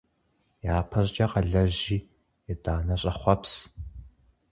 Япэщӏыкӏэ 0.77 1.25
къэлэжьи, 1.31 1.97
итӏанэ 2.51 2.95
щӏэхъуэпс. 3.01 3.53